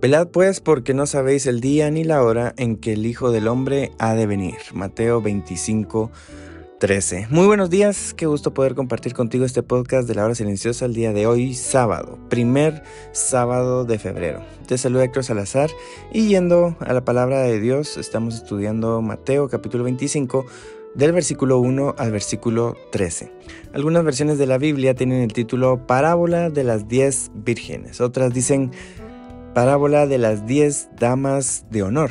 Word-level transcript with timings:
Velad 0.00 0.28
pues 0.28 0.60
porque 0.60 0.94
no 0.94 1.04
sabéis 1.04 1.44
el 1.44 1.60
día 1.60 1.90
ni 1.90 2.04
la 2.04 2.22
hora 2.22 2.54
en 2.56 2.76
que 2.76 2.94
el 2.94 3.04
Hijo 3.04 3.32
del 3.32 3.46
Hombre 3.46 3.92
ha 3.98 4.14
de 4.14 4.24
venir. 4.24 4.54
Mateo 4.72 5.20
25, 5.20 6.10
13. 6.78 7.26
Muy 7.28 7.46
buenos 7.46 7.68
días, 7.68 8.14
qué 8.14 8.24
gusto 8.24 8.54
poder 8.54 8.74
compartir 8.74 9.12
contigo 9.12 9.44
este 9.44 9.62
podcast 9.62 10.08
de 10.08 10.14
la 10.14 10.24
hora 10.24 10.34
silenciosa 10.34 10.86
el 10.86 10.94
día 10.94 11.12
de 11.12 11.26
hoy, 11.26 11.52
sábado, 11.52 12.18
primer 12.30 12.82
sábado 13.12 13.84
de 13.84 13.98
febrero. 13.98 14.40
Te 14.66 14.78
saluda 14.78 15.04
Héctor 15.04 15.22
Salazar 15.22 15.68
y 16.14 16.28
yendo 16.28 16.78
a 16.80 16.94
la 16.94 17.04
palabra 17.04 17.42
de 17.42 17.60
Dios, 17.60 17.98
estamos 17.98 18.36
estudiando 18.36 19.02
Mateo 19.02 19.50
capítulo 19.50 19.84
25 19.84 20.46
del 20.94 21.12
versículo 21.12 21.58
1 21.58 21.96
al 21.98 22.10
versículo 22.10 22.74
13. 22.90 23.30
Algunas 23.74 24.02
versiones 24.02 24.38
de 24.38 24.46
la 24.46 24.56
Biblia 24.56 24.94
tienen 24.94 25.20
el 25.20 25.34
título 25.34 25.86
Parábola 25.86 26.48
de 26.48 26.64
las 26.64 26.88
diez 26.88 27.30
vírgenes, 27.34 28.00
otras 28.00 28.32
dicen 28.32 28.70
parábola 29.54 30.06
de 30.06 30.18
las 30.18 30.46
10 30.46 30.90
damas 30.98 31.64
de 31.70 31.82
honor. 31.82 32.10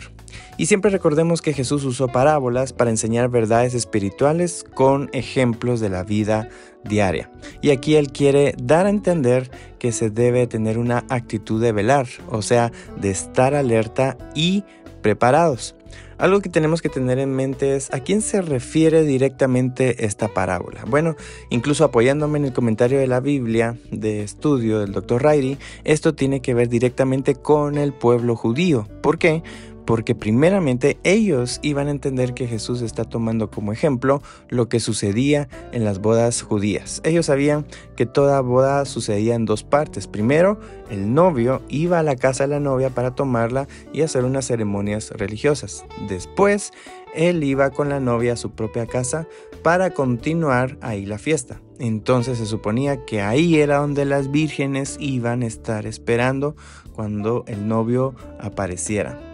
Y 0.57 0.65
siempre 0.65 0.91
recordemos 0.91 1.41
que 1.41 1.53
Jesús 1.53 1.85
usó 1.85 2.09
parábolas 2.09 2.73
para 2.73 2.89
enseñar 2.89 3.29
verdades 3.29 3.73
espirituales 3.73 4.65
con 4.73 5.09
ejemplos 5.13 5.79
de 5.79 5.89
la 5.89 6.03
vida 6.03 6.49
diaria. 6.83 7.31
Y 7.61 7.69
aquí 7.69 7.95
Él 7.95 8.11
quiere 8.11 8.53
dar 8.61 8.85
a 8.85 8.89
entender 8.89 9.49
que 9.79 9.91
se 9.91 10.09
debe 10.09 10.47
tener 10.47 10.77
una 10.77 11.05
actitud 11.09 11.61
de 11.61 11.71
velar, 11.71 12.07
o 12.27 12.41
sea, 12.41 12.71
de 12.99 13.09
estar 13.09 13.55
alerta 13.55 14.17
y 14.35 14.63
preparados. 15.01 15.75
Algo 16.17 16.41
que 16.41 16.49
tenemos 16.49 16.81
que 16.81 16.89
tener 16.89 17.17
en 17.17 17.33
mente 17.33 17.77
es 17.77 17.93
a 17.93 18.01
quién 18.01 18.21
se 18.21 18.41
refiere 18.41 19.03
directamente 19.03 20.05
esta 20.05 20.27
parábola. 20.27 20.83
Bueno, 20.85 21.15
incluso 21.49 21.85
apoyándome 21.85 22.39
en 22.39 22.45
el 22.45 22.53
comentario 22.53 22.99
de 22.99 23.07
la 23.07 23.21
Biblia 23.21 23.77
de 23.91 24.21
estudio 24.21 24.79
del 24.79 24.91
Dr. 24.91 25.23
Riley, 25.23 25.57
esto 25.85 26.15
tiene 26.15 26.41
que 26.41 26.53
ver 26.53 26.67
directamente 26.67 27.35
con 27.35 27.77
el 27.77 27.93
pueblo 27.93 28.35
judío. 28.35 28.85
¿Por 29.01 29.17
qué? 29.17 29.43
Porque 29.89 30.13
primeramente 30.13 30.99
ellos 31.03 31.59
iban 31.63 31.87
a 31.87 31.89
entender 31.89 32.35
que 32.35 32.45
Jesús 32.45 32.83
está 32.83 33.05
tomando 33.05 33.49
como 33.49 33.73
ejemplo 33.73 34.21
lo 34.47 34.69
que 34.69 34.79
sucedía 34.79 35.49
en 35.71 35.83
las 35.83 35.97
bodas 35.97 36.43
judías. 36.43 37.01
Ellos 37.03 37.25
sabían 37.25 37.65
que 37.95 38.05
toda 38.05 38.39
boda 38.41 38.85
sucedía 38.85 39.33
en 39.33 39.45
dos 39.45 39.63
partes. 39.63 40.05
Primero, 40.05 40.59
el 40.91 41.15
novio 41.15 41.63
iba 41.69 41.97
a 41.97 42.03
la 42.03 42.15
casa 42.15 42.43
de 42.43 42.49
la 42.49 42.59
novia 42.59 42.91
para 42.91 43.15
tomarla 43.15 43.67
y 43.91 44.03
hacer 44.03 44.25
unas 44.25 44.45
ceremonias 44.45 45.09
religiosas. 45.09 45.83
Después, 46.07 46.71
él 47.15 47.43
iba 47.43 47.71
con 47.71 47.89
la 47.89 47.99
novia 47.99 48.33
a 48.33 48.37
su 48.37 48.51
propia 48.51 48.85
casa 48.85 49.27
para 49.63 49.95
continuar 49.95 50.77
ahí 50.81 51.07
la 51.07 51.17
fiesta. 51.17 51.63
Entonces 51.79 52.37
se 52.37 52.45
suponía 52.45 53.05
que 53.05 53.23
ahí 53.23 53.59
era 53.59 53.77
donde 53.77 54.05
las 54.05 54.29
vírgenes 54.29 54.97
iban 54.99 55.41
a 55.41 55.47
estar 55.47 55.87
esperando 55.87 56.55
cuando 56.93 57.43
el 57.47 57.67
novio 57.67 58.13
apareciera 58.39 59.28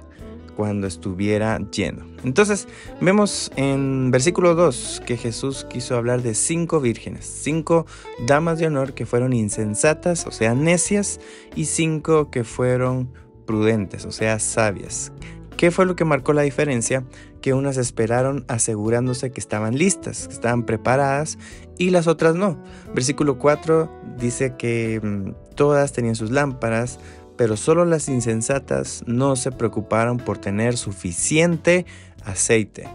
cuando 0.56 0.88
estuviera 0.88 1.60
lleno. 1.72 2.06
Entonces 2.24 2.68
vemos 3.02 3.52
en 3.56 4.12
versículo 4.12 4.56
2 4.56 5.04
que 5.06 5.18
Jesús 5.18 5.66
quiso 5.70 5.96
hablar 5.96 6.22
de 6.22 6.34
cinco 6.34 6.80
vírgenes, 6.80 7.26
cinco 7.26 7.86
damas 8.26 8.60
de 8.60 8.68
honor 8.68 8.94
que 8.94 9.06
fueron 9.06 9.34
insensatas, 9.34 10.26
o 10.26 10.32
sea, 10.32 10.56
necias, 10.56 11.20
y 11.56 11.66
cinco 11.66 12.32
que 12.32 12.44
fueron 12.44 13.12
prudentes, 13.46 14.06
o 14.06 14.12
sea, 14.12 14.40
sabias. 14.40 15.12
¿Qué 15.58 15.72
fue 15.72 15.86
lo 15.86 15.96
que 15.96 16.04
marcó 16.04 16.34
la 16.34 16.42
diferencia? 16.42 17.06
Que 17.42 17.54
unas 17.54 17.78
esperaron 17.78 18.44
asegurándose 18.50 19.32
que 19.32 19.40
estaban 19.40 19.78
listas, 19.78 20.28
que 20.28 20.34
estaban 20.34 20.66
preparadas 20.66 21.38
y 21.78 21.92
las 21.92 22.08
otras 22.08 22.36
no. 22.36 22.62
Versículo 22.94 23.38
4 23.38 23.90
dice 24.18 24.56
que 24.58 25.00
mm, 25.02 25.56
todas 25.56 25.94
tenían 25.94 26.16
sus 26.16 26.32
lámparas, 26.32 27.00
pero 27.38 27.58
solo 27.58 27.86
las 27.86 28.10
insensatas 28.10 29.04
no 29.06 29.36
se 29.36 29.52
preocuparon 29.52 30.18
por 30.18 30.38
tener 30.38 30.78
suficiente 30.78 31.86
aceite. 32.24 32.88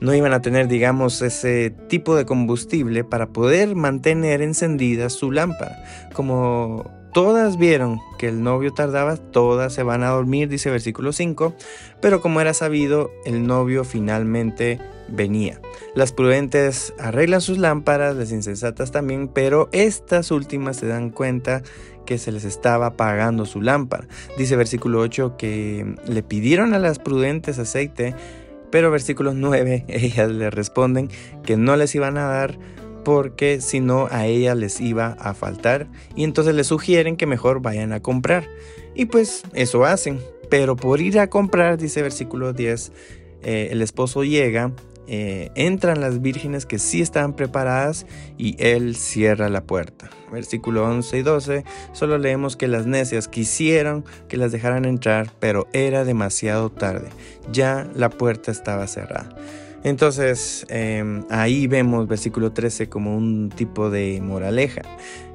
No 0.00 0.14
iban 0.14 0.32
a 0.32 0.42
tener, 0.42 0.68
digamos, 0.68 1.22
ese 1.22 1.70
tipo 1.88 2.16
de 2.16 2.26
combustible 2.26 3.04
para 3.04 3.28
poder 3.28 3.74
mantener 3.74 4.42
encendida 4.42 5.08
su 5.08 5.30
lámpara. 5.30 5.82
Como 6.12 6.90
todas 7.12 7.56
vieron 7.56 8.00
que 8.18 8.28
el 8.28 8.42
novio 8.42 8.74
tardaba, 8.74 9.16
todas 9.16 9.72
se 9.72 9.82
van 9.82 10.02
a 10.02 10.10
dormir, 10.10 10.48
dice 10.48 10.70
versículo 10.70 11.12
5, 11.12 11.54
pero 12.00 12.20
como 12.20 12.40
era 12.40 12.52
sabido, 12.52 13.10
el 13.24 13.46
novio 13.46 13.84
finalmente 13.84 14.80
venía. 15.08 15.60
Las 15.94 16.12
prudentes 16.12 16.94
arreglan 16.98 17.40
sus 17.40 17.58
lámparas, 17.58 18.16
las 18.16 18.32
insensatas 18.32 18.90
también, 18.90 19.28
pero 19.28 19.68
estas 19.72 20.30
últimas 20.30 20.76
se 20.76 20.86
dan 20.86 21.10
cuenta 21.10 21.62
que 22.04 22.18
se 22.18 22.32
les 22.32 22.44
estaba 22.44 22.86
apagando 22.86 23.46
su 23.46 23.60
lámpara. 23.60 24.06
Dice 24.36 24.56
versículo 24.56 25.00
8 25.00 25.36
que 25.36 25.94
le 26.06 26.22
pidieron 26.22 26.74
a 26.74 26.78
las 26.78 26.98
prudentes 26.98 27.58
aceite, 27.58 28.14
pero 28.70 28.90
versículo 28.90 29.34
9 29.34 29.84
ellas 29.88 30.30
le 30.30 30.50
responden 30.50 31.08
que 31.44 31.56
no 31.56 31.76
les 31.76 31.94
iban 31.94 32.18
a 32.18 32.28
dar 32.28 32.58
porque 33.04 33.60
si 33.60 33.80
no 33.80 34.08
a 34.10 34.26
ellas 34.26 34.56
les 34.56 34.80
iba 34.80 35.16
a 35.20 35.34
faltar 35.34 35.86
y 36.16 36.24
entonces 36.24 36.54
les 36.54 36.68
sugieren 36.68 37.16
que 37.16 37.26
mejor 37.26 37.60
vayan 37.60 37.92
a 37.92 38.00
comprar. 38.00 38.48
Y 38.94 39.06
pues 39.06 39.42
eso 39.52 39.84
hacen, 39.84 40.20
pero 40.48 40.76
por 40.76 41.00
ir 41.00 41.18
a 41.18 41.28
comprar, 41.28 41.78
dice 41.78 42.00
versículo 42.00 42.52
10, 42.52 42.92
eh, 43.42 43.68
el 43.72 43.82
esposo 43.82 44.24
llega 44.24 44.72
eh, 45.06 45.50
entran 45.54 46.00
las 46.00 46.22
vírgenes 46.22 46.66
que 46.66 46.78
sí 46.78 47.00
estaban 47.00 47.34
preparadas 47.34 48.06
y 48.38 48.56
él 48.58 48.96
cierra 48.96 49.48
la 49.48 49.64
puerta. 49.64 50.10
Versículo 50.32 50.84
11 50.84 51.18
y 51.18 51.22
12, 51.22 51.64
solo 51.92 52.18
leemos 52.18 52.56
que 52.56 52.68
las 52.68 52.86
necias 52.86 53.28
quisieron 53.28 54.04
que 54.28 54.36
las 54.36 54.52
dejaran 54.52 54.84
entrar, 54.84 55.30
pero 55.38 55.66
era 55.72 56.04
demasiado 56.04 56.70
tarde, 56.70 57.08
ya 57.52 57.88
la 57.94 58.10
puerta 58.10 58.50
estaba 58.50 58.86
cerrada. 58.86 59.28
Entonces 59.84 60.64
em, 60.70 61.24
ahí 61.28 61.66
vemos 61.66 62.08
versículo 62.08 62.52
13 62.52 62.88
como 62.88 63.16
un 63.16 63.50
tipo 63.50 63.90
de 63.90 64.20
moraleja. 64.22 64.82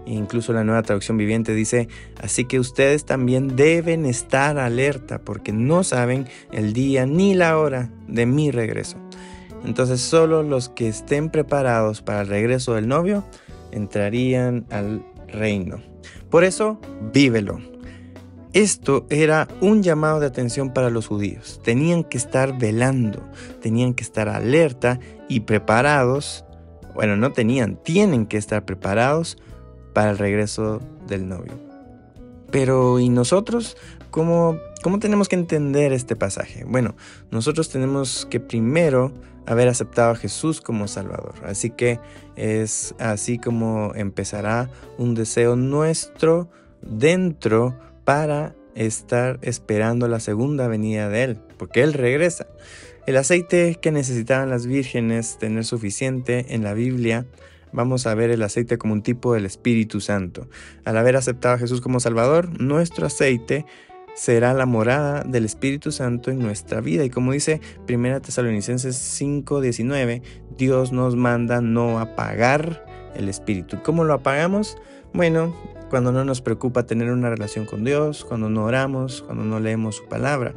Incluso 0.07 0.53
la 0.53 0.63
nueva 0.63 0.81
traducción 0.81 1.18
viviente 1.18 1.53
dice, 1.53 1.88
así 2.19 2.46
que 2.46 2.59
ustedes 2.59 3.06
también 3.06 3.56
deben 3.56 4.07
estar 4.07 4.57
alerta 4.57 5.19
porque 5.19 5.51
no 5.51 5.84
saben 5.84 6.25
el 6.51 6.74
día 6.74 7.06
ni 7.06 7.36
la 7.36 7.59
hora 7.59 7.91
de 8.07 8.25
mi 8.25 8.50
regreso. 8.50 8.97
Entonces 9.65 10.01
solo 10.01 10.43
los 10.43 10.69
que 10.69 10.87
estén 10.87 11.29
preparados 11.29 12.01
para 12.01 12.21
el 12.21 12.27
regreso 12.27 12.73
del 12.73 12.87
novio 12.87 13.23
entrarían 13.71 14.65
al 14.69 15.03
reino. 15.27 15.79
Por 16.29 16.44
eso, 16.44 16.79
vívelo. 17.13 17.59
Esto 18.53 19.06
era 19.11 19.47
un 19.61 19.83
llamado 19.83 20.19
de 20.19 20.25
atención 20.25 20.73
para 20.73 20.89
los 20.89 21.06
judíos. 21.06 21.61
Tenían 21.63 22.03
que 22.03 22.17
estar 22.17 22.57
velando, 22.57 23.21
tenían 23.61 23.94
que 23.94 24.03
estar 24.03 24.27
alerta 24.27 25.00
y 25.27 25.41
preparados. 25.41 26.45
Bueno, 26.95 27.15
no 27.15 27.31
tenían, 27.31 27.75
tienen 27.83 28.25
que 28.25 28.38
estar 28.38 28.65
preparados 28.65 29.38
para 29.94 30.12
el 30.12 30.17
regreso 30.17 30.81
del 31.07 31.27
novio. 31.27 31.53
Pero 32.51 33.00
¿y 33.00 33.09
nosotros 33.09 33.77
cómo, 34.09 34.57
cómo 34.81 34.97
tenemos 34.97 35.29
que 35.29 35.35
entender 35.35 35.94
este 35.94 36.15
pasaje? 36.15 36.63
Bueno, 36.65 36.95
nosotros 37.29 37.69
tenemos 37.69 38.25
que 38.31 38.39
primero 38.39 39.13
haber 39.50 39.68
aceptado 39.68 40.12
a 40.12 40.16
Jesús 40.16 40.62
como 40.62 40.88
Salvador. 40.88 41.34
Así 41.44 41.72
que 41.72 42.00
es 42.36 42.94
así 43.00 43.40
como 43.40 43.94
empezará 43.96 44.69
un 44.98 45.16
deseo 45.16 45.56
nuestro 45.56 46.50
dentro 46.84 47.78
para 48.06 48.56
estar 48.75 49.40
esperando 49.42 50.07
la 50.07 50.19
segunda 50.19 50.68
venida 50.68 51.10
de 51.10 51.24
Él, 51.24 51.40
porque 51.57 51.81
Él 51.81 51.94
regresa. 51.94 52.46
El 53.07 53.18
aceite 53.18 53.80
que 53.81 53.92
necesitaban 53.92 54.51
las 54.51 54.68
vírgenes 54.68 55.40
tener 55.40 55.66
suficiente 55.66 56.54
en 56.54 56.63
la 56.63 56.75
Biblia, 56.75 57.25
vamos 57.72 58.06
a 58.06 58.13
ver 58.13 58.30
el 58.30 58.44
aceite 58.44 58.78
como 58.78 58.94
un 58.94 59.01
tipo 59.01 59.34
del 59.34 59.48
Espíritu 59.48 60.00
Santo. 60.00 60.48
Al 60.86 60.96
haber 60.96 61.16
aceptado 61.16 61.56
a 61.56 61.57
Jesús 61.57 61.81
como 61.81 62.00
Salvador, 62.00 62.62
nuestro 62.62 63.07
aceite 63.07 63.66
será 64.19 64.54
la 64.54 64.66
morada 64.66 65.24
del 65.24 65.45
Espíritu 65.45 65.94
Santo 65.94 66.30
en 66.30 66.39
nuestra 66.39 66.81
vida. 66.81 67.06
Y 67.06 67.10
como 67.10 67.31
dice 67.31 67.62
1 67.88 68.19
Tesalonicenses 68.19 68.98
5:19, 68.98 70.21
Dios 70.57 70.92
nos 70.92 71.16
manda 71.16 71.62
no 71.62 72.00
apagar 72.00 72.86
el 73.16 73.30
espíritu. 73.30 73.81
¿Cómo 73.81 74.04
lo 74.04 74.13
apagamos? 74.13 74.77
Bueno, 75.13 75.56
cuando 75.89 76.12
no 76.12 76.24
nos 76.24 76.41
preocupa 76.41 76.86
tener 76.86 77.12
una 77.12 77.30
relación 77.30 77.65
con 77.65 77.83
Dios, 77.83 78.25
cuando 78.25 78.50
no 78.50 78.63
oramos, 78.63 79.24
cuando 79.24 79.44
no 79.44 79.59
leemos 79.59 79.97
su 79.97 80.06
palabra, 80.06 80.53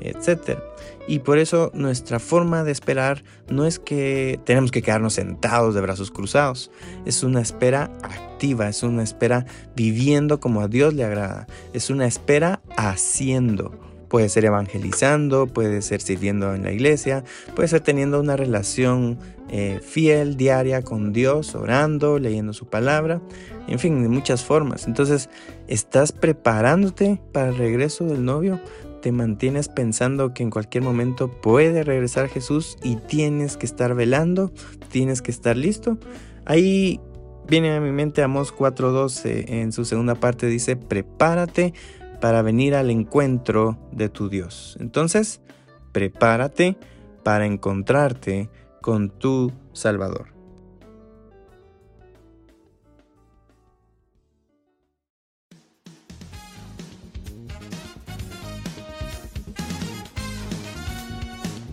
etc. 0.00 0.58
Y 1.06 1.20
por 1.20 1.38
eso 1.38 1.70
nuestra 1.74 2.18
forma 2.18 2.64
de 2.64 2.72
esperar 2.72 3.24
no 3.48 3.66
es 3.66 3.78
que 3.78 4.40
tenemos 4.44 4.70
que 4.70 4.82
quedarnos 4.82 5.14
sentados 5.14 5.74
de 5.74 5.80
brazos 5.80 6.10
cruzados, 6.10 6.70
es 7.04 7.22
una 7.22 7.40
espera 7.40 7.90
activa, 8.02 8.68
es 8.68 8.82
una 8.82 9.02
espera 9.02 9.46
viviendo 9.74 10.40
como 10.40 10.60
a 10.60 10.68
Dios 10.68 10.94
le 10.94 11.04
agrada, 11.04 11.46
es 11.72 11.90
una 11.90 12.06
espera 12.06 12.60
haciendo. 12.76 13.93
Puede 14.14 14.28
ser 14.28 14.44
evangelizando, 14.44 15.48
puede 15.48 15.82
ser 15.82 16.00
sirviendo 16.00 16.54
en 16.54 16.62
la 16.62 16.70
iglesia, 16.70 17.24
puede 17.56 17.66
ser 17.66 17.80
teniendo 17.80 18.20
una 18.20 18.36
relación 18.36 19.18
eh, 19.50 19.80
fiel, 19.82 20.36
diaria 20.36 20.82
con 20.82 21.12
Dios, 21.12 21.56
orando, 21.56 22.20
leyendo 22.20 22.52
su 22.52 22.66
palabra, 22.66 23.20
en 23.66 23.80
fin, 23.80 24.00
de 24.04 24.08
muchas 24.08 24.44
formas. 24.44 24.86
Entonces, 24.86 25.30
¿estás 25.66 26.12
preparándote 26.12 27.20
para 27.32 27.48
el 27.48 27.56
regreso 27.56 28.04
del 28.04 28.24
novio? 28.24 28.60
¿Te 29.02 29.10
mantienes 29.10 29.68
pensando 29.68 30.32
que 30.32 30.44
en 30.44 30.50
cualquier 30.50 30.84
momento 30.84 31.28
puede 31.28 31.82
regresar 31.82 32.28
Jesús 32.28 32.76
y 32.84 32.94
tienes 32.94 33.56
que 33.56 33.66
estar 33.66 33.96
velando? 33.96 34.52
¿Tienes 34.92 35.22
que 35.22 35.32
estar 35.32 35.56
listo? 35.56 35.98
Ahí 36.44 37.00
viene 37.48 37.74
a 37.74 37.80
mi 37.80 37.90
mente 37.90 38.22
Amos 38.22 38.54
4.12 38.54 39.46
en 39.48 39.72
su 39.72 39.84
segunda 39.84 40.14
parte 40.14 40.46
dice, 40.46 40.76
prepárate 40.76 41.74
para 42.24 42.40
venir 42.40 42.74
al 42.74 42.90
encuentro 42.90 43.76
de 43.92 44.08
tu 44.08 44.30
Dios. 44.30 44.78
Entonces, 44.80 45.42
prepárate 45.92 46.78
para 47.22 47.44
encontrarte 47.44 48.48
con 48.80 49.10
tu 49.10 49.52
Salvador. 49.74 50.28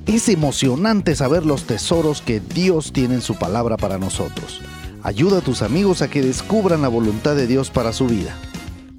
Es 0.05 0.27
emocionante 0.27 1.15
saber 1.15 1.45
los 1.45 1.63
tesoros 1.63 2.21
que 2.21 2.41
Dios 2.41 2.91
tiene 2.91 3.13
en 3.13 3.21
su 3.21 3.39
palabra 3.39 3.77
para 3.77 3.97
nosotros. 3.97 4.59
Ayuda 5.01 5.37
a 5.37 5.41
tus 5.41 5.61
amigos 5.61 6.01
a 6.01 6.09
que 6.09 6.21
descubran 6.21 6.81
la 6.81 6.89
voluntad 6.89 7.37
de 7.37 7.47
Dios 7.47 7.69
para 7.69 7.93
su 7.93 8.07
vida 8.07 8.37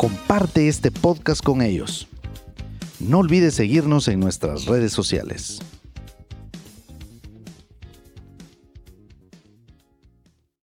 comparte 0.02 0.66
este 0.66 0.90
podcast 0.90 1.44
con 1.44 1.62
ellos. 1.62 2.08
No 2.98 3.18
olvides 3.18 3.54
seguirnos 3.54 4.08
en 4.08 4.18
nuestras 4.18 4.66
redes 4.66 4.92
sociales. 4.92 5.60